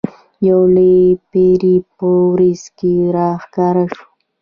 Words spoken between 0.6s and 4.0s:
لوی پیری په وریځ کې را ښکاره